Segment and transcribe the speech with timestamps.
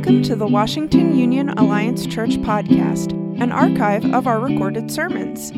[0.00, 5.52] Welcome to the Washington Union Alliance Church podcast, an archive of our recorded sermons.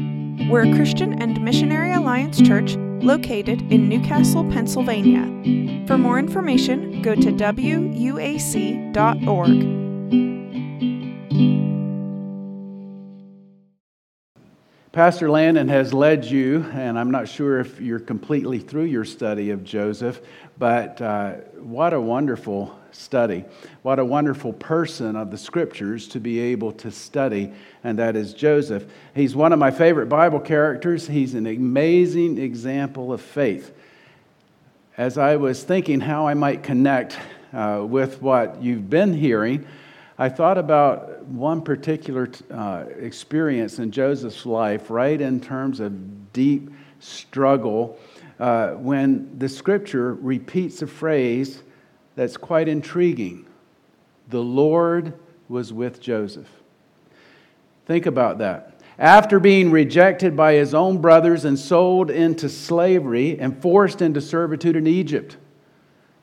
[0.50, 5.86] We're a Christian and Missionary Alliance church located in Newcastle, Pennsylvania.
[5.86, 8.02] For more information, go to wuac.org.
[14.90, 19.50] Pastor Landon has led you, and I'm not sure if you're completely through your study
[19.50, 20.20] of Joseph,
[20.58, 23.44] but uh, what a wonderful study.
[23.82, 27.52] What a wonderful person of the scriptures to be able to study,
[27.82, 28.86] and that is Joseph.
[29.14, 31.08] He's one of my favorite Bible characters.
[31.08, 33.74] He's an amazing example of faith.
[34.96, 37.18] As I was thinking how I might connect
[37.52, 39.66] uh, with what you've been hearing,
[40.18, 46.70] I thought about one particular uh, experience in Joseph's life, right in terms of deep
[47.00, 47.98] struggle,
[48.38, 51.62] uh, when the scripture repeats a phrase
[52.14, 53.46] that's quite intriguing.
[54.28, 55.14] The Lord
[55.48, 56.48] was with Joseph.
[57.86, 58.80] Think about that.
[58.98, 64.76] After being rejected by his own brothers and sold into slavery and forced into servitude
[64.76, 65.36] in Egypt,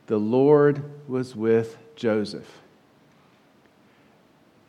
[0.07, 2.59] the Lord was with Joseph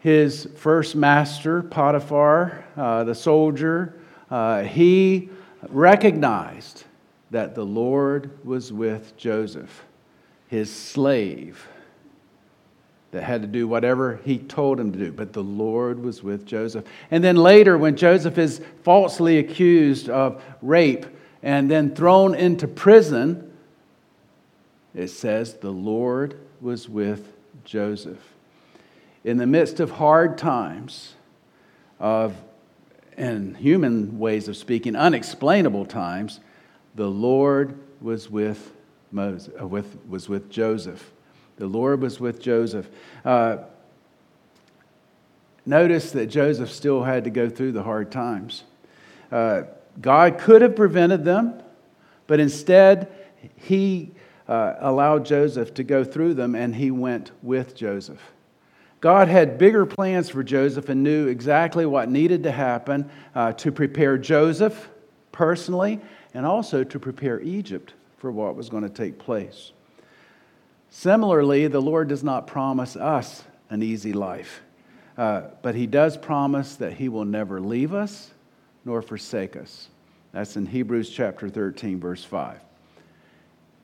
[0.00, 5.28] his first master, Potiphar, uh, the soldier, uh, he
[5.68, 6.84] recognized
[7.30, 9.84] that the Lord was with Joseph,
[10.50, 11.66] his slave,
[13.12, 15.10] that had to do whatever he told him to do.
[15.10, 16.84] But the Lord was with Joseph.
[17.10, 21.06] And then later, when Joseph is falsely accused of rape
[21.42, 23.52] and then thrown into prison,
[24.94, 27.32] it says the Lord was with
[27.64, 28.20] Joseph
[29.24, 31.14] in the midst of hard times,
[31.98, 32.34] of,
[33.16, 36.40] in human ways of speaking, unexplainable times,
[36.94, 38.72] the Lord was with
[39.12, 41.12] Moses, uh, with, was with Joseph.
[41.56, 42.89] The Lord was with Joseph.
[43.25, 43.58] Uh,
[45.67, 48.64] notice that Joseph still had to go through the hard times.
[49.30, 49.62] Uh,
[50.01, 51.62] God could have prevented them,
[52.27, 53.12] but instead,
[53.57, 54.12] he
[54.48, 58.20] uh, allowed Joseph to go through them and he went with Joseph.
[59.01, 63.73] God had bigger plans for Joseph and knew exactly what needed to happen uh, to
[63.73, 64.90] prepare Joseph
[65.33, 66.01] personally
[66.34, 69.73] and also to prepare Egypt for what was going to take place.
[70.91, 74.61] Similarly, the Lord does not promise us an easy life,
[75.17, 78.31] uh, but He does promise that He will never leave us
[78.85, 79.89] nor forsake us.
[80.33, 82.61] That's in Hebrews chapter 13, verse 5.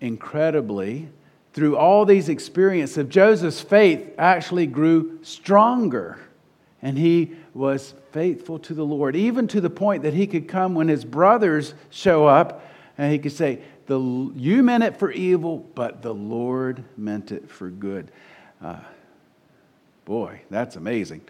[0.01, 1.09] Incredibly,
[1.55, 6.19] through all these experiences Joseph's faith actually grew stronger.
[6.83, 10.75] And he was faithful to the Lord, even to the point that he could come
[10.75, 12.63] when his brothers show up
[12.99, 13.99] and he could say, the,
[14.35, 18.11] You meant it for evil, but the Lord meant it for good.
[18.63, 18.81] Uh,
[20.05, 21.23] boy, that's amazing.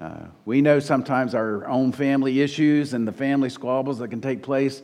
[0.00, 4.42] Uh, we know sometimes our own family issues and the family squabbles that can take
[4.42, 4.82] place,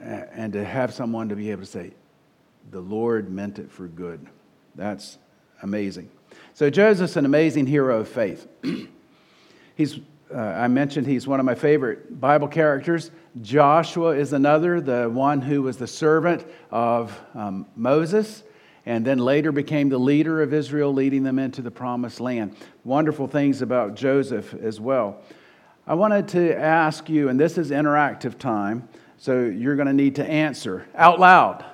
[0.00, 1.92] and to have someone to be able to say,
[2.70, 4.24] the Lord meant it for good.
[4.76, 5.18] That's
[5.62, 6.10] amazing.
[6.54, 8.46] So Joseph's an amazing hero of faith.
[9.74, 9.98] he's,
[10.34, 13.10] uh, I mentioned he's one of my favorite Bible characters.
[13.40, 18.42] Joshua is another, the one who was the servant of um, Moses
[18.88, 22.56] and then later became the leader of Israel, leading them into the promised land.
[22.84, 25.20] Wonderful things about Joseph as well.
[25.86, 30.14] I wanted to ask you, and this is interactive time, so you're going to need
[30.14, 31.66] to answer out loud.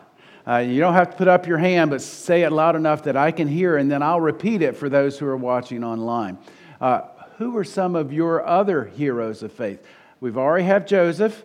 [0.46, 3.16] Uh, you don't have to put up your hand, but say it loud enough that
[3.16, 6.36] I can hear, and then I'll repeat it for those who are watching online.
[6.80, 7.02] Uh,
[7.38, 9.84] who are some of your other heroes of faith?
[10.20, 11.44] We've already have Joseph.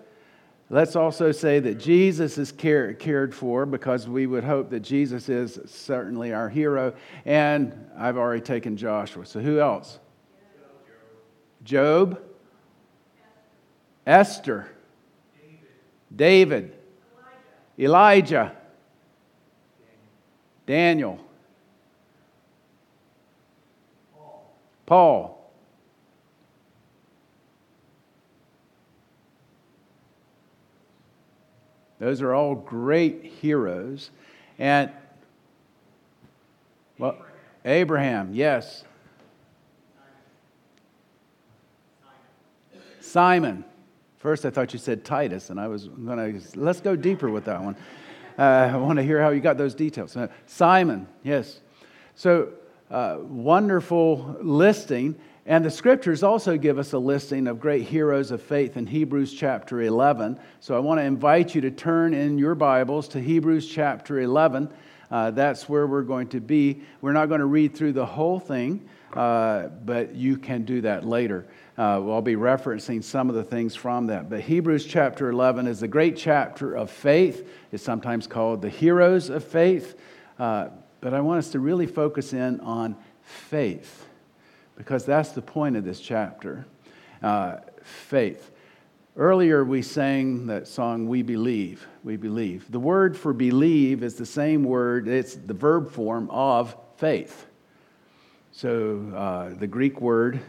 [0.70, 5.28] Let's also say that Jesus is care, cared for because we would hope that Jesus
[5.28, 6.94] is certainly our hero.
[7.26, 9.26] And I've already taken Joshua.
[9.26, 9.98] So who else?
[11.64, 12.22] Job.
[14.06, 14.70] Esther.
[16.16, 16.72] David.
[16.72, 16.76] David.
[17.80, 18.56] Elijah.
[20.68, 21.20] Daniel.
[24.14, 24.54] Paul.
[24.86, 25.39] Paul.
[32.00, 34.10] Those are all great heroes.
[34.58, 34.92] And,
[36.98, 37.18] well,
[37.66, 38.84] Abraham, yes.
[43.02, 43.66] Simon.
[44.18, 47.46] First, I thought you said Titus, and I was going to, let's go deeper with
[47.46, 47.76] that one.
[48.38, 50.16] Uh, I want to hear how you got those details.
[50.16, 51.60] Uh, Simon, yes.
[52.16, 52.50] So,
[52.92, 55.16] uh, wonderful listing.
[55.46, 59.34] And the scriptures also give us a listing of great heroes of faith in Hebrews
[59.34, 60.40] chapter 11.
[60.60, 64.72] So I want to invite you to turn in your Bibles to Hebrews chapter 11.
[65.10, 66.82] Uh, that's where we're going to be.
[67.02, 71.06] We're not going to read through the whole thing, uh, but you can do that
[71.06, 71.48] later.
[71.78, 74.30] Uh, I'll be referencing some of the things from that.
[74.30, 77.50] But Hebrews chapter 11 is a great chapter of faith.
[77.72, 79.98] It's sometimes called the heroes of faith.
[80.38, 80.68] Uh,
[81.02, 84.09] but I want us to really focus in on faith
[84.80, 86.66] because that's the point of this chapter.
[87.22, 88.50] Uh, faith.
[89.18, 91.86] Earlier, we sang that song, We Believe.
[92.06, 92.72] We Believe.
[92.72, 97.46] The word for believe is the same word, it's the verb form of faith.
[98.54, 100.40] So uh, the Greek word,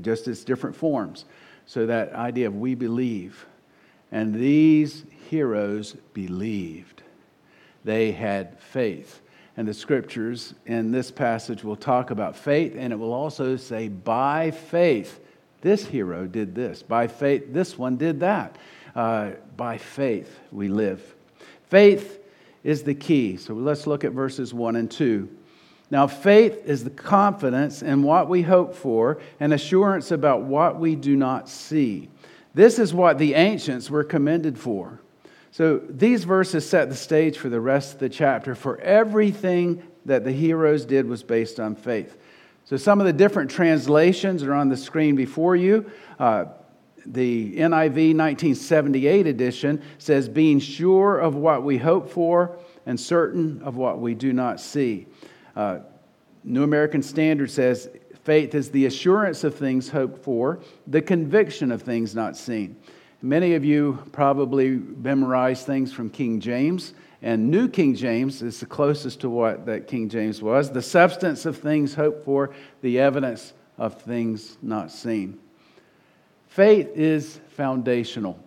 [0.00, 1.26] just its different forms.
[1.66, 3.44] So that idea of we believe.
[4.10, 7.02] And these heroes believed,
[7.84, 9.20] they had faith.
[9.56, 13.88] And the scriptures in this passage will talk about faith, and it will also say,
[13.88, 15.20] by faith
[15.62, 16.82] this hero did this.
[16.82, 18.56] By faith, this one did that.
[18.94, 21.14] Uh, by faith, we live.
[21.70, 22.20] Faith
[22.64, 23.36] is the key.
[23.36, 25.28] So let's look at verses 1 and 2.
[25.90, 30.96] Now, faith is the confidence in what we hope for and assurance about what we
[30.96, 32.08] do not see.
[32.54, 35.00] This is what the ancients were commended for.
[35.52, 40.24] So, these verses set the stage for the rest of the chapter, for everything that
[40.24, 42.16] the heroes did was based on faith.
[42.64, 45.90] So, some of the different translations are on the screen before you.
[46.18, 46.46] Uh,
[47.04, 53.76] the NIV 1978 edition says, being sure of what we hope for and certain of
[53.76, 55.06] what we do not see.
[55.54, 55.80] Uh,
[56.44, 57.90] New American Standard says,
[58.24, 62.76] faith is the assurance of things hoped for, the conviction of things not seen.
[63.24, 66.92] Many of you probably memorize things from King James.
[67.22, 71.46] And New King James is the closest to what that King James was the substance
[71.46, 75.38] of things hoped for, the evidence of things not seen.
[76.48, 78.38] Faith is foundational.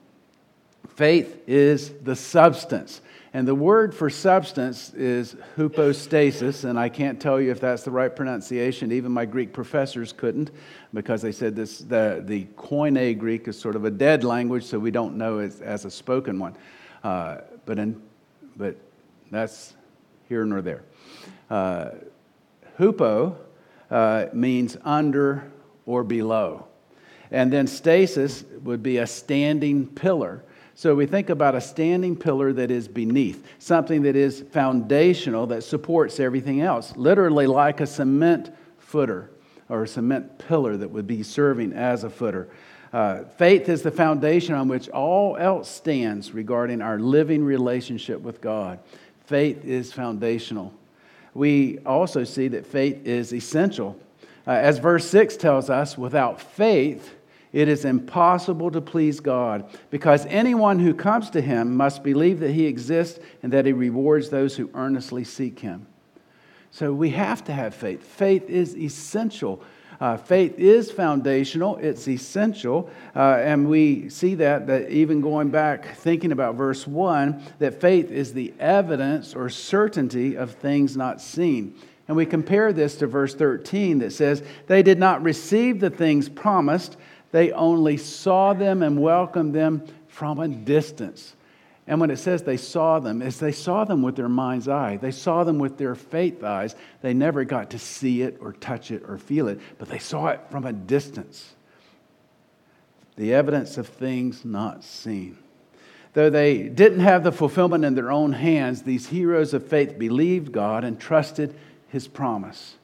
[0.89, 2.99] Faith is the substance.
[3.35, 7.91] And the word for substance is hypostasis, and I can't tell you if that's the
[7.91, 8.93] right pronunciation.
[8.93, 10.51] Even my Greek professors couldn't
[10.93, 14.79] because they said this, the, the Koine Greek is sort of a dead language, so
[14.79, 16.55] we don't know it as a spoken one.
[17.03, 18.01] Uh, but in
[18.55, 18.77] but
[19.31, 19.73] that's
[20.29, 20.85] here nor there.
[21.49, 21.89] Uh,
[22.79, 23.35] hupo
[23.91, 25.51] uh, means under
[25.85, 26.67] or below.
[27.31, 30.41] And then stasis would be a standing pillar.
[30.77, 35.63] So we think about a standing pillar that is beneath, something that is foundational that
[35.63, 39.29] supports everything else, literally like a cement footer
[39.69, 42.49] or a cement pillar that would be serving as a footer.
[42.91, 48.41] Uh, faith is the foundation on which all else stands regarding our living relationship with
[48.41, 48.79] God.
[49.25, 50.73] Faith is foundational.
[51.33, 53.97] We also see that faith is essential.
[54.45, 57.14] Uh, as verse 6 tells us, without faith,
[57.55, 62.51] it is impossible to please God because anyone who comes to him must believe that
[62.51, 65.87] he exists and that he rewards those who earnestly seek him.
[66.71, 68.03] So we have to have faith.
[68.03, 69.63] Faith is essential
[70.01, 75.95] uh, faith is foundational, it's essential, uh, and we see that, that even going back,
[75.95, 81.75] thinking about verse 1, that faith is the evidence or certainty of things not seen.
[82.07, 86.29] And we compare this to verse 13 that says, They did not receive the things
[86.29, 86.97] promised,
[87.35, 91.35] they only saw them and welcomed them from a distance.
[91.85, 94.95] And when it says they saw them, is they saw them with their mind's eye.
[94.95, 96.75] They saw them with their faith eyes.
[97.01, 100.27] They never got to see it or touch it or feel it, but they saw
[100.27, 101.55] it from a distance.
[103.17, 105.37] The evidence of things not seen.
[106.13, 110.53] Though they didn't have the fulfillment in their own hands, these heroes of faith believed
[110.53, 111.53] God and trusted
[111.89, 112.75] his promise.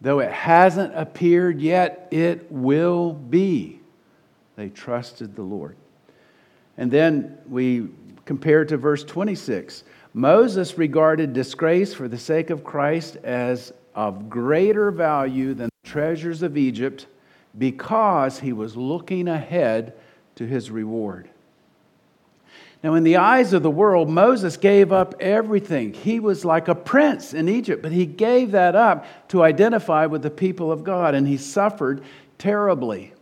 [0.00, 3.80] Though it hasn't appeared yet, it will be.
[4.56, 5.76] They trusted the Lord.
[6.76, 7.88] And then we
[8.24, 9.84] compared to verse 26.
[10.14, 16.42] Moses regarded disgrace for the sake of Christ as of greater value than the treasures
[16.42, 17.06] of Egypt
[17.56, 19.94] because he was looking ahead
[20.36, 21.28] to his reward.
[22.82, 25.92] Now, in the eyes of the world, Moses gave up everything.
[25.92, 30.22] He was like a prince in Egypt, but he gave that up to identify with
[30.22, 32.02] the people of God, and he suffered
[32.38, 33.12] terribly.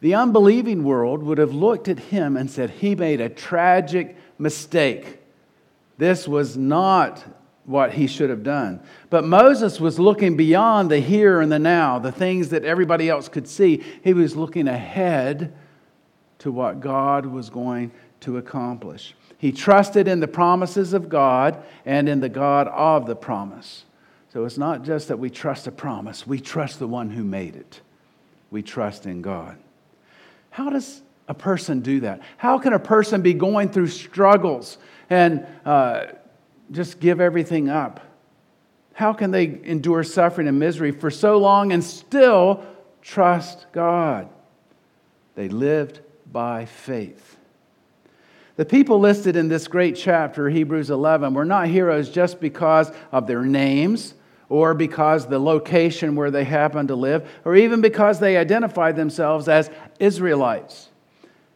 [0.00, 5.18] The unbelieving world would have looked at him and said, He made a tragic mistake.
[5.96, 7.24] This was not
[7.64, 8.80] what he should have done.
[9.10, 13.28] But Moses was looking beyond the here and the now, the things that everybody else
[13.28, 13.82] could see.
[14.02, 15.52] He was looking ahead
[16.38, 19.14] to what God was going to accomplish.
[19.38, 23.84] He trusted in the promises of God and in the God of the promise.
[24.32, 27.56] So it's not just that we trust a promise, we trust the one who made
[27.56, 27.80] it.
[28.50, 29.58] We trust in God.
[30.50, 32.20] How does a person do that?
[32.36, 36.06] How can a person be going through struggles and uh,
[36.70, 38.00] just give everything up?
[38.92, 42.64] How can they endure suffering and misery for so long and still
[43.00, 44.28] trust God?
[45.34, 46.00] They lived
[46.30, 47.36] by faith.
[48.60, 53.26] The people listed in this great chapter, Hebrews 11, were not heroes just because of
[53.26, 54.12] their names
[54.50, 59.48] or because the location where they happened to live or even because they identified themselves
[59.48, 60.90] as Israelites.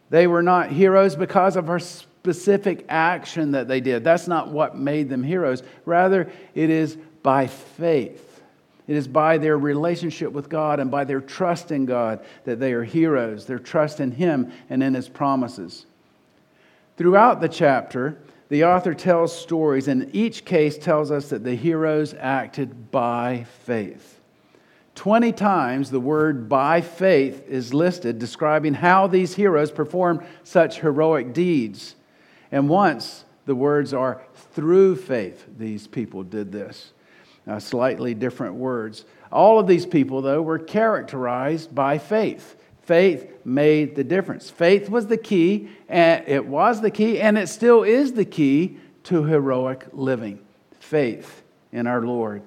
[0.09, 4.03] They were not heroes because of a specific action that they did.
[4.03, 5.63] That's not what made them heroes.
[5.85, 8.41] Rather, it is by faith.
[8.89, 12.73] It is by their relationship with God and by their trust in God that they
[12.73, 15.85] are heroes, their trust in Him and in His promises.
[16.97, 22.15] Throughout the chapter, the author tells stories, and each case tells us that the heroes
[22.19, 24.21] acted by faith.
[24.95, 31.33] 20 times the word by faith is listed, describing how these heroes performed such heroic
[31.33, 31.97] deeds.
[32.53, 34.23] And once the words are
[34.53, 36.93] through faith, these people did this.
[37.45, 39.05] Now, slightly different words.
[39.33, 42.57] All of these people, though, were characterized by faith.
[42.85, 44.51] Faith made the difference.
[44.51, 48.77] Faith was the key, and it was the key, and it still is the key
[49.05, 50.39] to heroic living.
[50.81, 52.43] Faith in our Lord.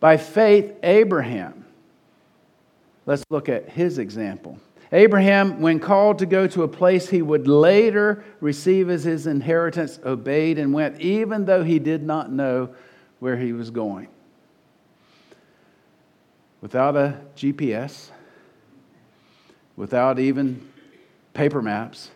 [0.00, 1.64] By faith, Abraham,
[3.06, 4.58] let's look at his example.
[4.92, 9.98] Abraham, when called to go to a place he would later receive as his inheritance,
[10.04, 12.74] obeyed and went, even though he did not know
[13.18, 14.08] where he was going.
[16.60, 18.10] Without a GPS,
[19.76, 20.68] without even
[21.34, 22.10] paper maps.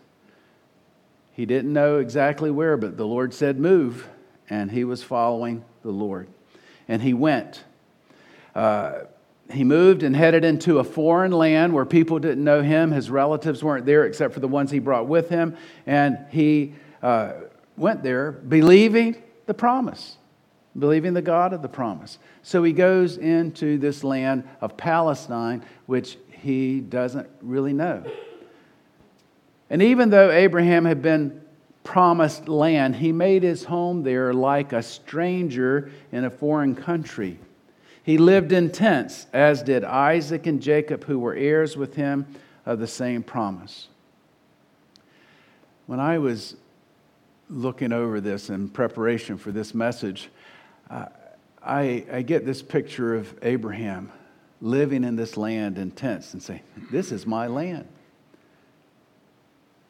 [1.33, 4.09] He didn't know exactly where, but the Lord said, Move,
[4.49, 6.29] and he was following the Lord.
[6.89, 7.65] And he went.
[8.55, 9.01] Uh,
[9.53, 12.91] he moved and headed into a foreign land where people didn't know him.
[12.91, 15.57] His relatives weren't there except for the ones he brought with him.
[15.87, 17.33] And he uh,
[17.77, 20.17] went there believing the promise,
[20.77, 22.19] believing the God of the promise.
[22.43, 28.05] So he goes into this land of Palestine, which he doesn't really know.
[29.69, 31.43] And even though Abraham had been
[31.83, 37.41] promised land, he made his home there like a stranger in a foreign country.
[38.05, 42.25] He lived in tents, as did Isaac and Jacob, who were heirs with him
[42.65, 43.89] of the same promise.
[45.87, 46.57] When I was
[47.51, 50.29] looking over this in preparation for this message,
[50.91, 51.07] uh,
[51.61, 54.13] I, I get this picture of Abraham
[54.61, 57.87] living in this land in tents and say, This is my land.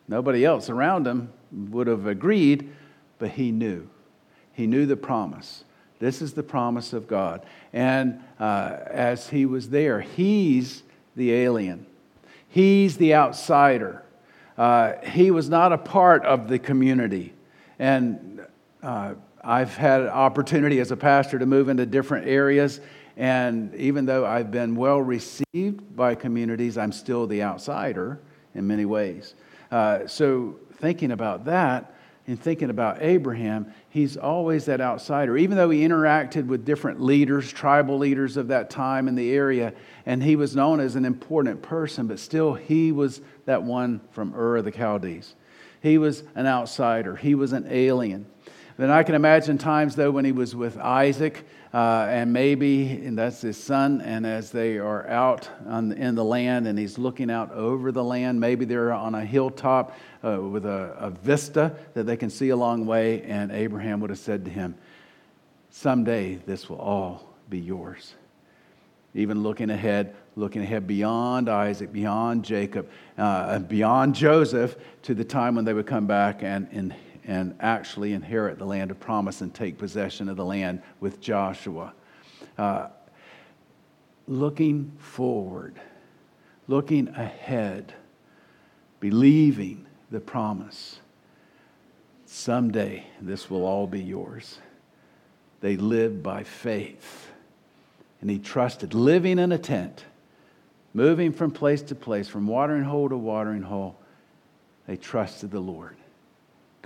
[0.08, 2.72] Nobody else around him would have agreed,
[3.18, 3.88] but he knew.
[4.52, 5.64] He knew the promise.
[5.98, 7.44] This is the promise of God.
[7.72, 10.82] And uh, as he was there, he's
[11.16, 11.86] the alien,
[12.48, 14.02] he's the outsider.
[14.56, 17.34] Uh, he was not a part of the community.
[17.78, 18.40] And
[18.82, 22.80] uh, I've had opportunity as a pastor to move into different areas
[23.16, 28.20] and even though I've been well received by communities, I'm still the outsider
[28.54, 29.34] in many ways.
[29.70, 31.94] Uh, so, thinking about that
[32.26, 35.36] and thinking about Abraham, he's always that outsider.
[35.36, 39.72] Even though he interacted with different leaders, tribal leaders of that time in the area,
[40.04, 44.34] and he was known as an important person, but still he was that one from
[44.34, 45.34] Ur of the Chaldees.
[45.80, 48.26] He was an outsider, he was an alien.
[48.76, 53.16] Then I can imagine times, though, when he was with Isaac, uh, and maybe and
[53.16, 57.30] that's his son, and as they are out on, in the land and he's looking
[57.30, 62.04] out over the land, maybe they're on a hilltop uh, with a, a vista that
[62.04, 64.74] they can see a long way, and Abraham would have said to him,
[65.70, 68.14] Someday this will all be yours.
[69.14, 75.54] Even looking ahead, looking ahead beyond Isaac, beyond Jacob, uh, beyond Joseph, to the time
[75.54, 76.94] when they would come back and, and
[77.26, 81.92] and actually inherit the land of promise and take possession of the land with Joshua.
[82.56, 82.88] Uh,
[84.28, 85.80] looking forward,
[86.68, 87.92] looking ahead,
[89.00, 91.00] believing the promise.
[92.26, 94.58] Someday this will all be yours.
[95.60, 97.32] They lived by faith.
[98.20, 100.04] And he trusted, living in a tent,
[100.94, 103.98] moving from place to place, from watering hole to watering hole.
[104.86, 105.96] They trusted the Lord.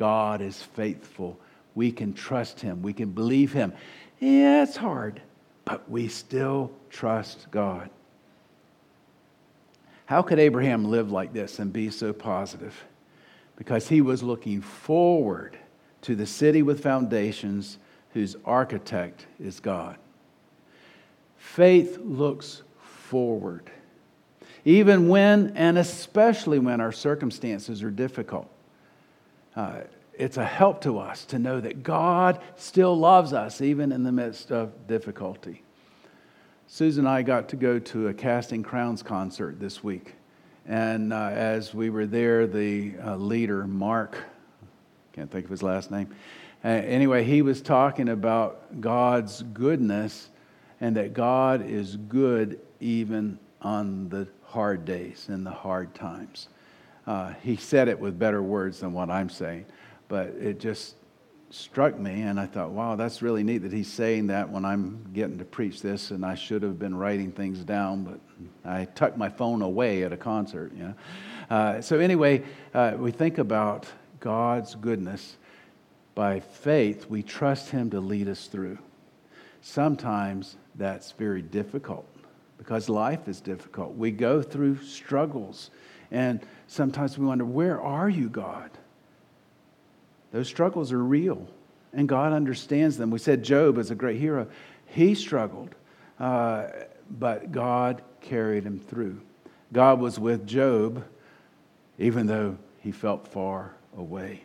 [0.01, 1.39] God is faithful.
[1.75, 2.81] We can trust Him.
[2.81, 3.75] We can believe Him.
[4.19, 5.21] Yeah, it's hard,
[5.67, 7.91] but we still trust God.
[10.07, 12.83] How could Abraham live like this and be so positive?
[13.57, 15.59] Because he was looking forward
[16.01, 17.77] to the city with foundations
[18.15, 19.99] whose architect is God.
[21.37, 23.71] Faith looks forward,
[24.65, 28.51] even when and especially when our circumstances are difficult.
[29.57, 29.81] Uh,
[30.15, 34.13] it's a help to us to know that God still loves us, even in the
[34.13, 35.63] midst of difficulty.
[36.67, 40.15] Susan and I got to go to a Casting Crowns concert this week.
[40.67, 44.17] And uh, as we were there, the uh, leader, Mark,
[45.13, 46.15] can't think of his last name,
[46.65, 50.29] uh, anyway, he was talking about God's goodness
[50.81, 56.49] and that God is good even on the hard days and the hard times.
[57.11, 59.67] Uh, he said it with better words than what I'm saying,
[60.07, 60.95] but it just
[61.51, 65.05] struck me, and I thought, wow, that's really neat that he's saying that when I'm
[65.13, 68.21] getting to preach this, and I should have been writing things down, but
[68.65, 70.71] I tucked my phone away at a concert.
[70.73, 70.95] You know?
[71.51, 73.89] Uh, so, anyway, uh, we think about
[74.21, 75.37] God's goodness.
[76.15, 78.79] By faith, we trust Him to lead us through.
[79.63, 82.07] Sometimes that's very difficult
[82.57, 83.97] because life is difficult.
[83.97, 85.71] We go through struggles,
[86.11, 88.71] and sometimes we wonder, Where are you, God?
[90.33, 91.47] Those struggles are real,
[91.93, 93.11] and God understands them.
[93.11, 94.47] We said Job is a great hero.
[94.87, 95.75] He struggled,
[96.19, 96.69] uh,
[97.11, 99.21] but God carried him through.
[99.73, 101.05] God was with Job,
[101.99, 104.43] even though he felt far away.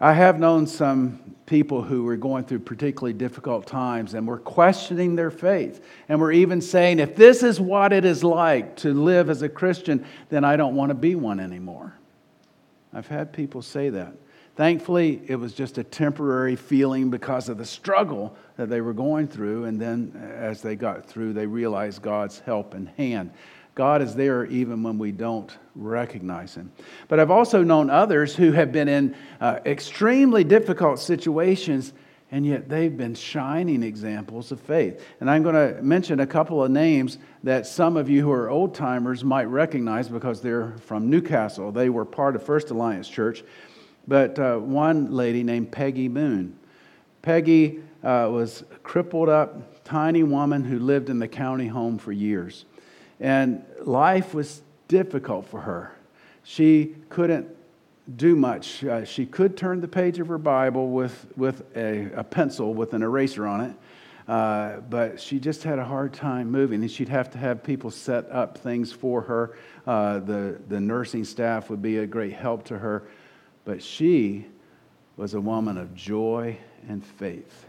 [0.00, 5.14] I have known some people who were going through particularly difficult times and were questioning
[5.14, 5.84] their faith.
[6.08, 9.48] And were even saying, if this is what it is like to live as a
[9.48, 11.92] Christian, then I don't want to be one anymore.
[12.94, 14.14] I've had people say that.
[14.56, 19.26] Thankfully, it was just a temporary feeling because of the struggle that they were going
[19.28, 19.64] through.
[19.64, 23.32] And then as they got through, they realized God's help and hand.
[23.80, 26.70] God is there even when we don't recognize Him.
[27.08, 31.94] But I've also known others who have been in uh, extremely difficult situations,
[32.30, 35.02] and yet they've been shining examples of faith.
[35.20, 38.50] And I'm going to mention a couple of names that some of you who are
[38.50, 41.72] old timers might recognize because they're from Newcastle.
[41.72, 43.42] They were part of First Alliance Church.
[44.06, 46.54] But uh, one lady named Peggy Moon.
[47.22, 52.12] Peggy uh, was a crippled up, tiny woman who lived in the county home for
[52.12, 52.66] years.
[53.20, 55.92] And life was difficult for her.
[56.42, 57.48] She couldn't
[58.16, 58.82] do much.
[58.82, 62.94] Uh, she could turn the page of her Bible with, with a, a pencil with
[62.94, 63.76] an eraser on it,
[64.26, 67.90] uh, but she just had a hard time moving, and she'd have to have people
[67.90, 69.56] set up things for her.
[69.86, 73.04] Uh, the, the nursing staff would be a great help to her.
[73.64, 74.46] But she
[75.16, 76.56] was a woman of joy
[76.88, 77.66] and faith.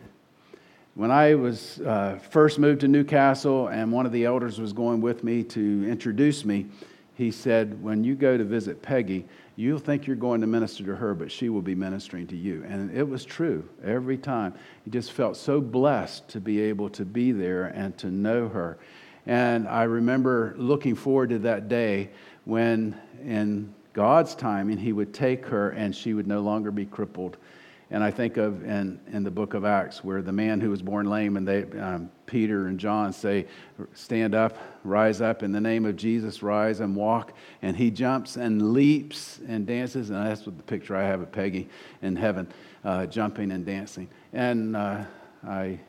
[0.94, 5.00] When I was uh, first moved to Newcastle and one of the elders was going
[5.00, 6.66] with me to introduce me,
[7.14, 9.26] he said, When you go to visit Peggy,
[9.56, 12.66] you'll think you're going to minister to her, but she will be ministering to you.
[12.68, 14.54] And it was true every time.
[14.84, 18.78] He just felt so blessed to be able to be there and to know her.
[19.26, 22.10] And I remember looking forward to that day
[22.44, 27.38] when, in God's timing, he would take her and she would no longer be crippled.
[27.92, 30.82] And I think of in, in the book of Acts where the man who was
[30.82, 33.46] born lame and they, um, Peter and John say,
[33.94, 37.34] Stand up, rise up, in the name of Jesus, rise and walk.
[37.62, 40.10] And he jumps and leaps and dances.
[40.10, 41.68] And that's what the picture I have of Peggy
[42.02, 42.48] in heaven,
[42.86, 44.08] uh, jumping and dancing.
[44.32, 45.04] And uh,
[45.46, 45.80] I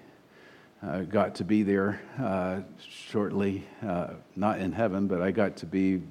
[0.87, 5.67] uh, got to be there uh, shortly, uh, not in heaven, but I got to
[5.67, 6.03] be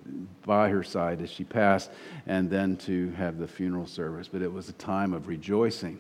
[0.45, 1.91] by her side as she passed,
[2.25, 4.29] and then to have the funeral service.
[4.29, 5.99] But it was a time of rejoicing.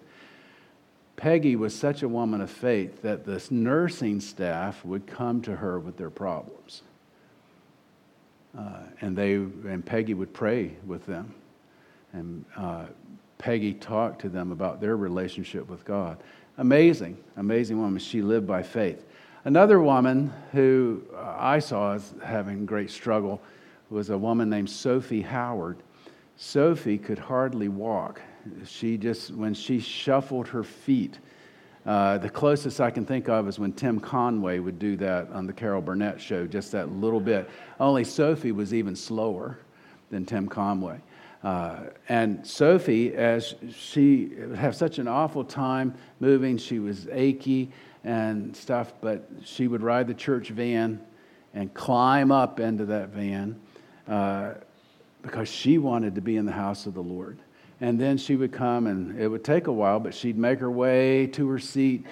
[1.17, 5.79] Peggy was such a woman of faith that the nursing staff would come to her
[5.79, 6.81] with their problems.
[8.57, 11.33] Uh, and, they, and Peggy would pray with them.
[12.13, 12.85] And uh,
[13.37, 16.17] Peggy talked to them about their relationship with God.
[16.57, 17.99] Amazing, amazing woman.
[17.99, 19.05] She lived by faith.
[19.45, 23.41] Another woman who I saw as having great struggle
[23.89, 25.77] was a woman named Sophie Howard.
[26.37, 28.21] Sophie could hardly walk.
[28.65, 31.19] She just, when she shuffled her feet,
[31.85, 35.47] uh, the closest I can think of is when Tim Conway would do that on
[35.47, 37.49] the Carol Burnett show, just that little bit.
[37.79, 39.57] Only Sophie was even slower
[40.11, 40.99] than Tim Conway.
[41.43, 47.71] Uh, and Sophie, as she would have such an awful time moving, she was achy
[48.03, 51.01] and stuff, but she would ride the church van
[51.53, 53.59] and climb up into that van
[54.07, 54.53] uh,
[55.23, 57.39] because she wanted to be in the house of the Lord.
[57.79, 60.69] And then she would come, and it would take a while, but she'd make her
[60.69, 62.05] way to her seat,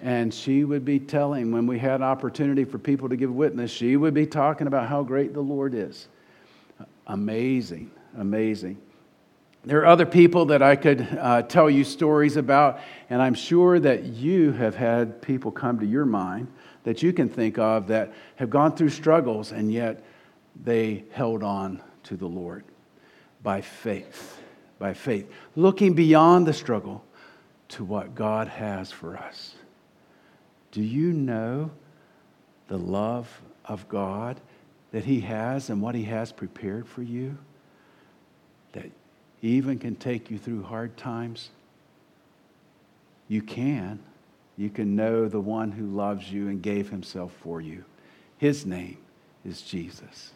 [0.00, 3.96] and she would be telling, when we had opportunity for people to give witness, she
[3.96, 6.06] would be talking about how great the Lord is.
[7.08, 8.78] Amazing amazing.
[9.64, 13.80] There are other people that I could uh, tell you stories about, and I'm sure
[13.80, 16.48] that you have had people come to your mind
[16.86, 20.04] that you can think of that have gone through struggles and yet
[20.64, 22.62] they held on to the Lord
[23.42, 24.40] by faith.
[24.78, 27.04] by faith, looking beyond the struggle
[27.68, 29.56] to what God has for us.
[30.70, 31.72] Do you know
[32.68, 34.40] the love of God
[34.92, 37.36] that He has and what He has prepared for you?
[39.42, 41.50] Even can take you through hard times?
[43.28, 44.00] You can.
[44.56, 47.84] You can know the one who loves you and gave Himself for you.
[48.38, 48.98] His name
[49.44, 50.32] is Jesus.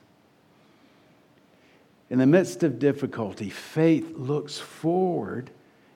[2.10, 5.50] In the midst of difficulty, faith looks forward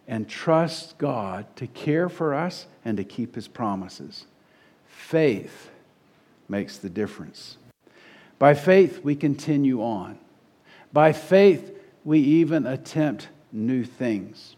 [0.06, 4.26] and trusts God to care for us and to keep his promises.
[4.86, 5.70] Faith
[6.48, 7.56] makes the difference.
[8.38, 10.18] By faith, we continue on.
[10.92, 11.73] By faith,
[12.04, 14.56] we even attempt new things.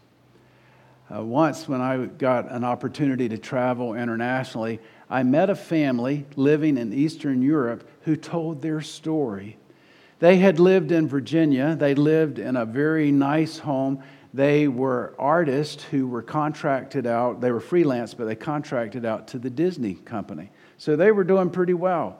[1.13, 4.79] Uh, once, when I got an opportunity to travel internationally,
[5.09, 9.57] I met a family living in Eastern Europe who told their story.
[10.19, 14.03] They had lived in Virginia, they lived in a very nice home.
[14.33, 19.39] They were artists who were contracted out, they were freelance, but they contracted out to
[19.39, 20.51] the Disney company.
[20.77, 22.19] So they were doing pretty well.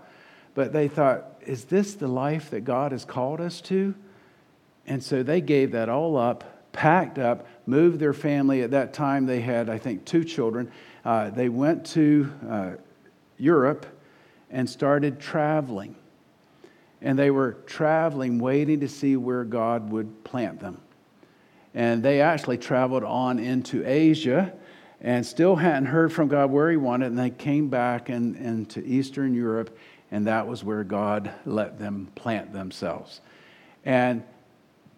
[0.54, 3.94] But they thought, is this the life that God has called us to?
[4.88, 8.62] And so they gave that all up, packed up, moved their family.
[8.62, 10.72] At that time, they had, I think, two children.
[11.04, 12.72] Uh, they went to uh,
[13.38, 13.86] Europe
[14.50, 15.96] and started traveling.
[17.02, 20.82] And they were traveling, waiting to see where God would plant them.
[21.74, 24.54] And they actually traveled on into Asia
[25.02, 27.08] and still hadn't heard from God where He wanted.
[27.08, 29.78] And they came back and, into Eastern Europe,
[30.10, 33.22] and that was where God let them plant themselves.
[33.86, 34.24] And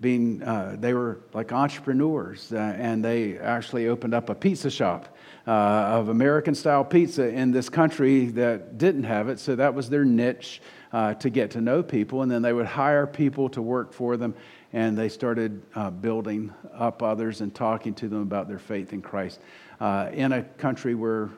[0.02, 5.16] being, uh, they were like entrepreneurs, uh, and they actually opened up a pizza shop
[5.46, 9.40] uh, of American style pizza in this country that didn't have it.
[9.40, 10.62] So that was their niche
[10.94, 12.22] uh, to get to know people.
[12.22, 14.34] And then they would hire people to work for them
[14.72, 19.02] and they started uh, building up others and talking to them about their faith in
[19.02, 19.40] Christ
[19.80, 21.30] uh, in a country where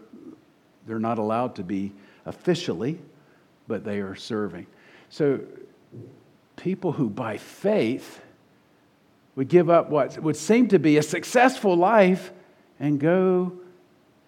[0.86, 1.94] they're not allowed to be
[2.26, 3.00] officially,
[3.68, 4.68] but they are serving.
[5.10, 5.40] So,
[6.58, 8.22] people who by faith
[9.36, 12.32] would give up what would seem to be a successful life
[12.80, 13.54] and go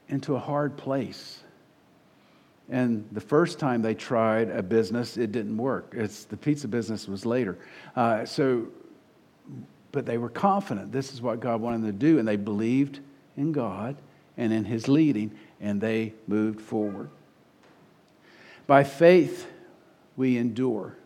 [0.09, 1.39] into a hard place.
[2.69, 5.93] And the first time they tried a business, it didn't work.
[5.95, 7.57] It's, the pizza business was later.
[7.95, 8.67] Uh, so
[9.93, 12.99] but they were confident this is what God wanted them to do, and they believed
[13.37, 13.95] in God
[14.35, 17.09] and in His leading, and they moved forward.
[18.67, 19.47] By faith,
[20.17, 20.97] we endure.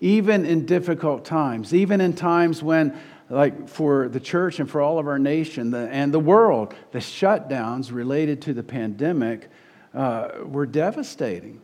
[0.00, 2.98] Even in difficult times, even in times when,
[3.30, 6.98] like for the church and for all of our nation the, and the world, the
[6.98, 9.48] shutdowns related to the pandemic
[9.94, 11.60] uh, were devastating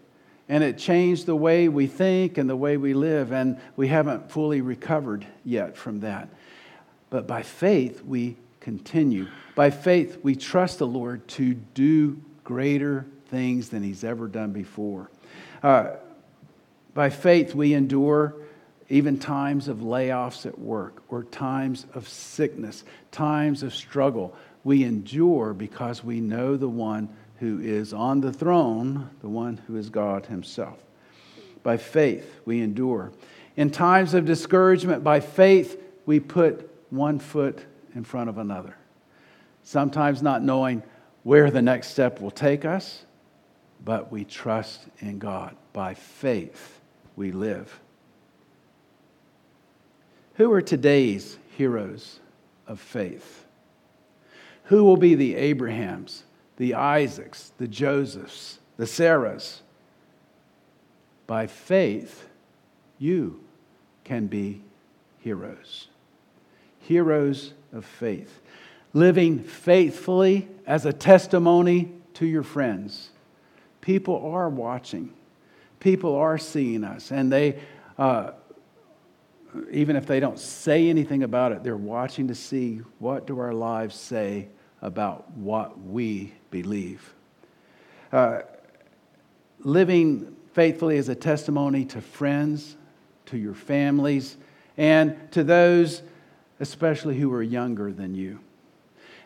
[0.50, 4.32] and it changed the way we think and the way we live, and we haven't
[4.32, 6.28] fully recovered yet from that.
[7.08, 9.28] But by faith, we continue.
[9.54, 15.08] By faith, we trust the Lord to do greater things than He's ever done before.
[15.62, 15.92] Uh,
[17.00, 18.34] by faith, we endure
[18.90, 24.36] even times of layoffs at work or times of sickness, times of struggle.
[24.64, 27.08] We endure because we know the one
[27.38, 30.76] who is on the throne, the one who is God Himself.
[31.62, 33.12] By faith, we endure.
[33.56, 38.76] In times of discouragement, by faith, we put one foot in front of another.
[39.62, 40.82] Sometimes not knowing
[41.22, 43.06] where the next step will take us,
[43.82, 45.56] but we trust in God.
[45.72, 46.79] By faith,
[47.20, 47.78] we live.
[50.36, 52.18] Who are today's heroes
[52.66, 53.44] of faith?
[54.64, 56.24] Who will be the Abrahams,
[56.56, 59.60] the Isaacs, the Josephs, the Sarahs.
[61.26, 62.26] By faith,
[62.98, 63.44] you
[64.02, 64.62] can be
[65.18, 65.88] heroes.
[66.78, 68.40] Heroes of faith.
[68.94, 73.10] Living faithfully as a testimony to your friends.
[73.82, 75.12] People are watching,
[75.80, 77.58] people are seeing us, and they,
[77.98, 78.32] uh,
[79.72, 83.52] even if they don't say anything about it, they're watching to see what do our
[83.52, 84.48] lives say
[84.82, 87.14] about what we believe.
[88.12, 88.42] Uh,
[89.60, 92.76] living faithfully is a testimony to friends,
[93.26, 94.36] to your families,
[94.76, 96.02] and to those
[96.60, 98.38] especially who are younger than you.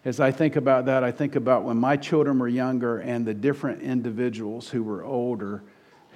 [0.04, 3.34] As I think about that, I think about when my children were younger and the
[3.34, 5.62] different individuals who were older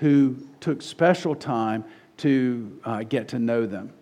[0.00, 1.84] who took special time
[2.18, 3.92] to uh, get to know them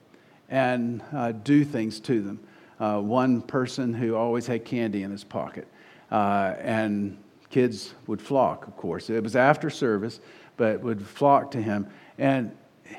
[0.48, 2.40] and uh, do things to them.
[2.78, 5.66] Uh, one person who always had candy in his pocket.
[6.10, 7.16] Uh, and
[7.50, 9.10] kids would flock, of course.
[9.10, 10.20] It was after service,
[10.56, 11.88] but would flock to him.
[12.18, 12.54] And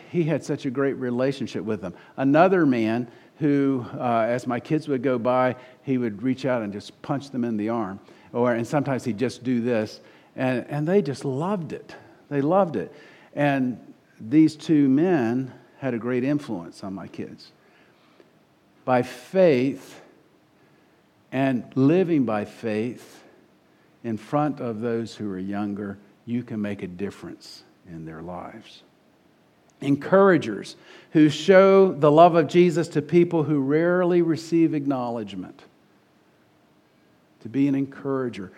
[0.09, 1.93] he had such a great relationship with them.
[2.17, 6.73] Another man who, uh, as my kids would go by, he would reach out and
[6.73, 7.99] just punch them in the arm.
[8.33, 10.01] Or, and sometimes he'd just do this.
[10.35, 11.95] And, and they just loved it.
[12.29, 12.93] They loved it.
[13.33, 17.51] And these two men had a great influence on my kids.
[18.85, 20.01] By faith
[21.31, 23.23] and living by faith
[24.03, 28.83] in front of those who are younger, you can make a difference in their lives
[29.81, 30.75] encouragers
[31.11, 35.63] who show the love of Jesus to people who rarely receive acknowledgement.
[37.41, 38.51] To be an encourager.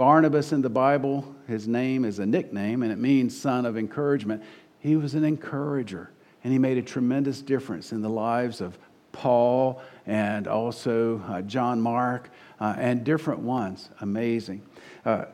[0.00, 4.42] Barnabas in the Bible, his name is a nickname and it means son of encouragement.
[4.78, 6.10] He was an encourager
[6.42, 8.78] and he made a tremendous difference in the lives of
[9.12, 13.90] Paul and also uh, John Mark uh, and different ones.
[14.00, 14.62] Amazing.
[15.04, 15.26] Uh,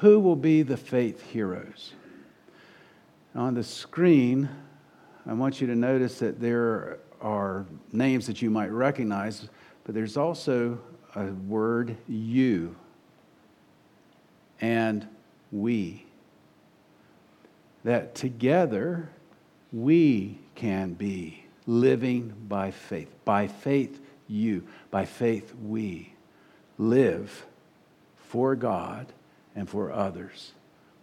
[0.00, 1.92] who will be the faith heroes?
[3.36, 4.48] On the screen,
[5.26, 9.48] I want you to notice that there are names that you might recognize,
[9.84, 10.76] but there's also
[11.14, 12.74] a word you
[14.60, 15.06] and
[15.52, 16.04] we.
[17.84, 19.08] That together
[19.72, 23.10] we can be living by faith.
[23.24, 24.66] By faith, you.
[24.90, 26.12] By faith, we
[26.78, 27.46] live
[28.16, 29.12] for God
[29.54, 30.52] and for others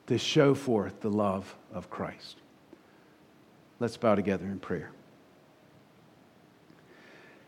[0.08, 2.38] to show forth the love of Christ.
[3.80, 4.92] Let's bow together in prayer.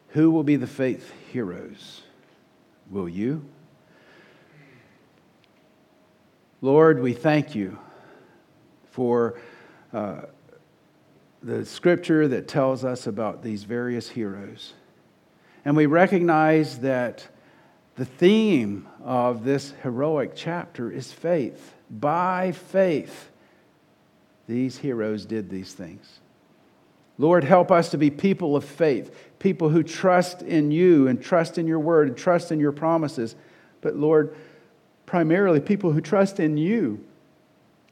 [0.09, 2.01] Who will be the faith heroes?
[2.89, 3.45] Will you?
[6.61, 7.77] Lord, we thank you
[8.91, 9.39] for
[9.93, 10.21] uh,
[11.43, 14.73] the scripture that tells us about these various heroes.
[15.65, 17.27] And we recognize that
[17.95, 21.73] the theme of this heroic chapter is faith.
[21.89, 23.29] By faith,
[24.47, 26.19] these heroes did these things.
[27.17, 31.57] Lord, help us to be people of faith, people who trust in you and trust
[31.57, 33.35] in your word and trust in your promises.
[33.81, 34.35] But Lord,
[35.05, 37.03] primarily people who trust in you,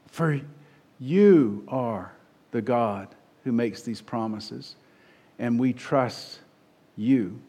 [0.06, 0.40] for
[0.98, 2.12] you are
[2.50, 3.08] the God
[3.44, 4.76] who makes these promises,
[5.38, 6.40] and we trust
[6.96, 7.40] you.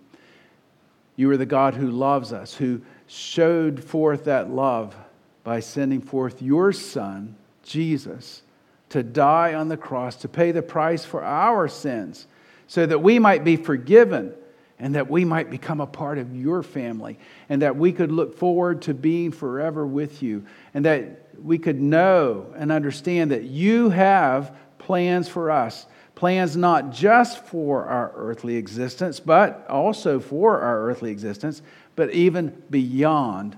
[1.16, 4.96] You are the God who loves us, who showed forth that love
[5.44, 8.42] by sending forth your Son, Jesus,
[8.90, 12.28] to die on the cross, to pay the price for our sins,
[12.68, 14.34] so that we might be forgiven
[14.80, 18.38] and that we might become a part of your family, and that we could look
[18.38, 23.90] forward to being forever with you, and that we could know and understand that you
[23.90, 25.86] have plans for us.
[26.16, 31.62] Plans not just for our earthly existence, but also for our earthly existence,
[31.96, 33.58] but even beyond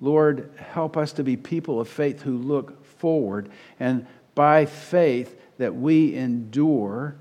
[0.00, 5.74] Lord, help us to be people of faith who look forward and by faith that
[5.74, 7.16] we endure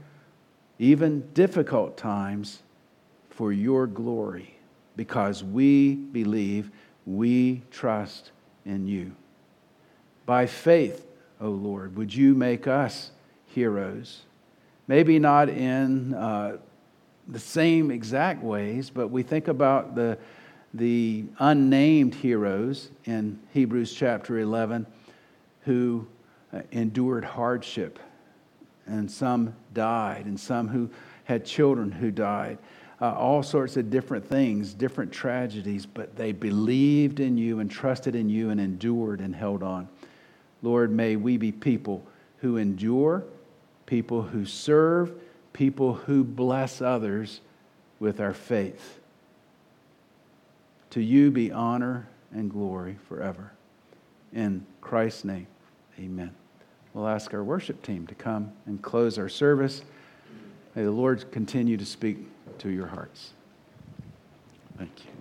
[0.77, 2.61] even difficult times
[3.37, 4.55] for your glory
[4.95, 6.71] because we believe,
[7.05, 8.31] we trust
[8.65, 9.15] in you.
[10.25, 11.05] By faith,
[11.39, 13.11] O oh Lord, would you make us
[13.45, 14.23] heroes?
[14.87, 16.57] Maybe not in uh,
[17.27, 20.17] the same exact ways, but we think about the
[20.73, 24.87] the unnamed heroes in Hebrews chapter 11
[25.61, 26.07] who
[26.51, 27.99] uh, endured hardship,
[28.87, 30.89] and some died, and some who
[31.25, 32.57] had children who died.
[32.99, 38.15] Uh, all sorts of different things, different tragedies, but they believed in you and trusted
[38.15, 39.87] in you and endured and held on.
[40.63, 42.03] Lord, may we be people
[42.39, 43.23] who endure,
[43.85, 45.13] people who serve,
[45.53, 47.41] people who bless others
[47.99, 48.99] with our faith.
[50.91, 53.51] To you be honor and glory forever.
[54.33, 55.47] In Christ's name,
[55.99, 56.31] amen.
[56.93, 59.83] We'll ask our worship team to come and close our service.
[60.75, 62.17] May the Lord continue to speak
[62.59, 63.33] to your hearts.
[64.77, 65.16] Thank you.